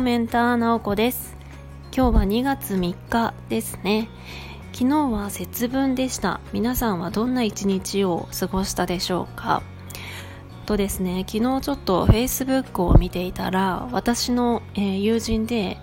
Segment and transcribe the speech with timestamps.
[0.00, 1.36] モメンターなおこです。
[1.94, 4.08] 今日は2月3日ですね。
[4.72, 6.40] 昨日は節分でした。
[6.54, 9.62] 皆さんはどんな一日を過ごしたでしょうか？
[10.64, 15.76] とですね昨日ちょっと Facebook を見ていたら私の、えー、友人で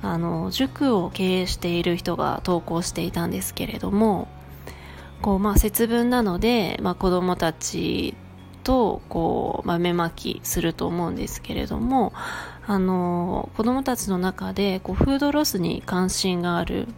[0.00, 4.28] あの塾を経営している人が投稿していたんですけれども
[5.22, 8.14] こうまあ節分なので、まあ、子供たち
[8.66, 12.12] とこう豆まきすると思うんですけれども
[12.66, 16.88] あの子供たちの中でこうフードロスに関心がある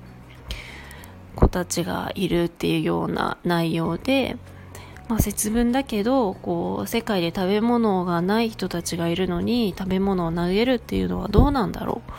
[1.37, 4.39] 子たちがいるっていうような内容で、
[5.09, 12.11] まあ、節分だけどこう世界で食べ物がない人たちがいるのに食べ物を投げるっていうのはどうなんだろう？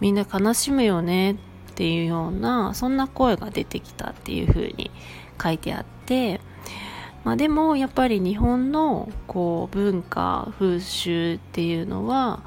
[0.00, 1.36] みんな悲しむよねっ
[1.74, 4.90] ていうようなそんな声が出てきたっていう風に
[5.42, 6.42] 書いてあって
[7.24, 12.42] まあ、でもやっぱり日本のこう文化風習っていうのは、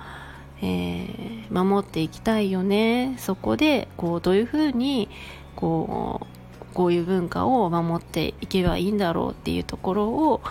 [0.62, 3.16] えー、守っていきたいよね。
[3.20, 5.10] そこでこうどういうふうに
[5.56, 10.42] こうこういう文化を守っていけばいいんだろうっていうところを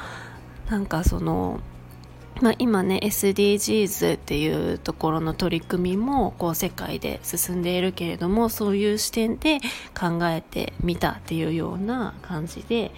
[0.71, 1.61] なんかその
[2.41, 9.61] まあ、今ね SDGs っていうところの取り組みもこう世界で進んでいるけれどもそういう視点で
[9.99, 12.91] 考えてみたっていうような感じで、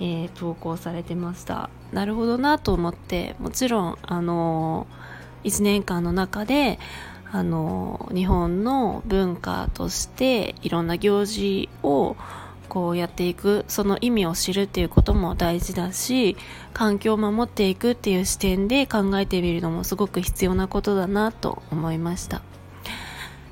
[0.00, 1.70] えー、投稿されてました。
[1.92, 4.86] なるほどなと思ってもちろんあの、
[5.44, 6.78] 1年間の中で
[7.30, 12.16] あの、日本の文化としていろんな行事を
[12.68, 16.36] こうやっていくその意味を知るっていうことも大事だし
[16.74, 22.42] 環境を守っていくっていう視点で考えてみるのもすごく必要なことだなと思いました。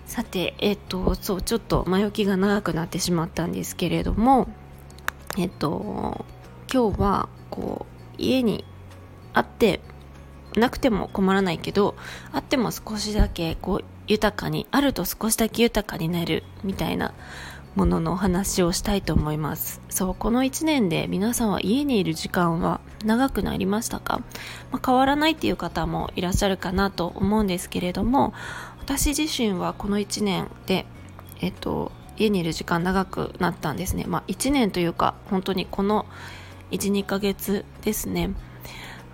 [0.07, 4.47] さてえっとそうちょっと前置きが長くなってしまったんですけれども
[5.39, 6.25] えっと
[6.73, 8.65] 今日はこう家に
[9.33, 9.81] あって
[10.57, 11.97] なくても困らないけど
[12.33, 17.15] あっても少しだけこう豊かにあると少しだけ豊かになるみたいな
[17.75, 19.81] もののお話をしたいと思います。
[19.89, 24.21] そうこの1年で皆さんは家にいる時間は長くなりましたか、
[24.71, 28.33] まあ、変わらないっていう方もいらっしゃるかなと思うんですけれども
[28.81, 30.87] 私自身はこの1年で
[31.41, 34.05] えっと家にいる時間長くなったんですね。
[34.07, 36.07] まあ1年というか本当にこの
[36.71, 38.31] 12ヶ月ですね。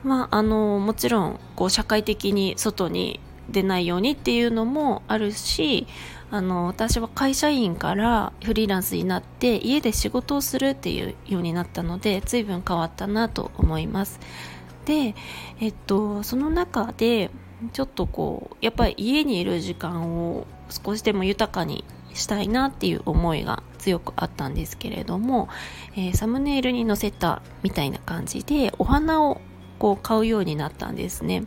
[0.04, 5.86] まああのもちろんこう社会的に外に出ないようにっていうのもあるし
[6.30, 14.20] あの私は会社員からフリーランスになって家で仕事をするっていうようになったので随分変わったなと思います。
[14.86, 15.14] で
[15.60, 17.30] えっとその中で
[17.72, 21.84] ちょっとこうやっぱり家にいる時間を少しでも豊かに
[22.14, 25.48] したいなっていう思いが強くあったんですけれども、
[25.96, 29.40] えー、サムネイルに載せたみたいな感じでお花を
[29.78, 31.44] こう買うようになったんですね。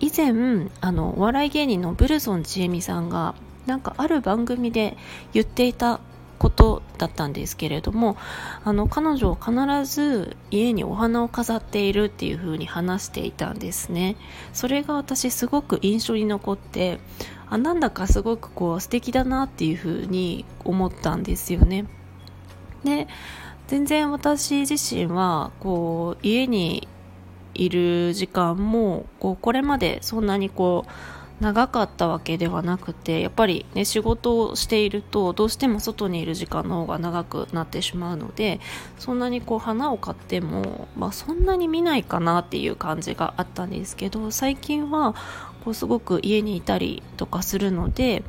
[0.00, 3.34] 以前あのお笑い芸人のブルソンちえみさんが
[3.66, 4.96] なんかある番組で
[5.32, 6.00] 言っていた
[6.38, 8.18] ことだったんですけれども
[8.64, 14.16] あの彼女は必ず家にお花を飾っているっていう風に話していたんですね。
[14.52, 16.98] それが私すごく印象に残って
[17.54, 21.86] あなんだかすごくこう素敵だなっていう風に思ったんですよね。
[22.82, 23.06] で
[23.68, 26.88] 全然私自身はこう家に
[27.54, 30.90] いる時間もこうこれまでそんなにこう
[31.40, 38.60] 長かったわけではなくてやっぱりね仕事をしているとどうしても外にいる時間の方が長くなってしまうので
[38.98, 45.14] そんなにこう花を買っても、まあ、そんなに見ないかなっていう感じがあったんですけど最近は
[45.64, 48.22] こうすごく家にいたりとかするので、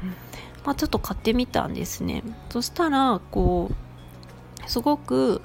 [0.66, 2.24] まあ、ちょっと買ってみたんですね。
[2.50, 5.42] そしたらこうすごく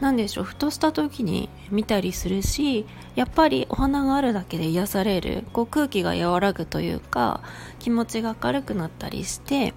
[0.00, 2.84] 何でしょうふとした時に見たりするし
[3.14, 7.40] やっぱりお花があるだけで癒されるこう空気が和らぐというか
[7.78, 9.72] 気持ちが明るくなったりして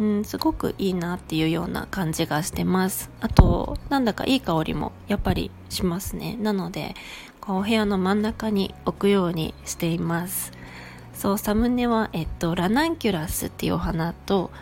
[0.00, 3.10] うん、すごくいいなっていうような感じがしてます。
[3.20, 6.36] あとなんだかいい香りもやっぱりしますね。
[6.40, 6.94] なので
[7.40, 10.52] こうお部屋の真ん中に置くようにしています
[11.18, 14.52] そうサムネは、えっと、ラナンキュラスっていうお花と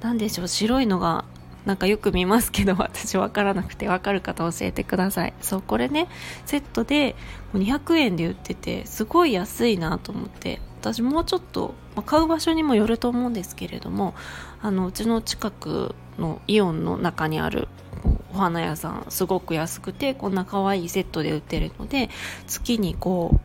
[0.00, 1.24] 何でしょう白いのが
[1.64, 5.34] なんかよく見ますけど私分からなくて分かる方教えてください。
[5.40, 6.08] そうこれね
[6.44, 7.14] セットで
[7.54, 14.14] 200円で売っててすごい安いなと思って私もうちょっと、まあ、買う場所にもよると思うんですけれども
[14.60, 17.68] あのうちの近くのイオンの中にある
[18.34, 22.10] お花屋さんすごく安くてこんな可愛いセットで売ってるので
[22.48, 23.40] 月にこう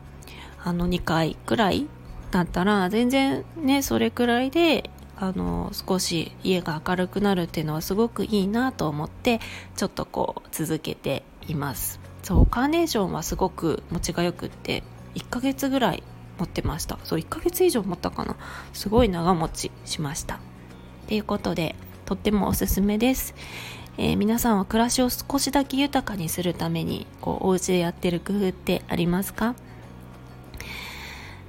[0.64, 1.86] あの2回くらい
[2.30, 9.40] だったら全然ねそれくらいであの少し家が明るくなるっていうのはすごくいいなと思って
[9.76, 12.00] ちょっとこう続けています。
[12.22, 14.82] そうカーネーションはすごく持ちがよくって
[15.14, 16.02] 1ヶ月ぐらい
[16.38, 16.98] 持ってました。
[17.04, 18.36] そう1ヶ月以上持ったかな。
[18.72, 20.38] すごい長持ちしました。
[21.08, 21.74] ということで
[22.04, 23.34] とってもおすすめです、
[23.96, 29.54] えー、皆さんは暮らしを少しだけ豊かにするためにこうお家でやってる工夫ってありますか？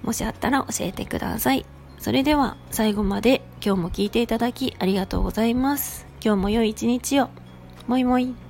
[0.04, 1.66] もしあったら教えてください。
[2.00, 6.07] それでは最後まで今日も聞いていただきありがとうございます。
[6.24, 7.30] 今日も良い一日を。
[7.88, 8.49] もいもい。